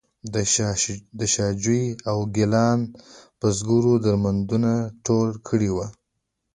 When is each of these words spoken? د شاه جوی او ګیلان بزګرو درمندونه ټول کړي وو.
د 1.19 1.21
شاه 1.33 1.51
جوی 1.63 1.83
او 2.09 2.17
ګیلان 2.35 2.79
بزګرو 3.39 3.93
درمندونه 4.05 4.71
ټول 5.05 5.29
کړي 5.47 5.69
وو. 5.75 5.85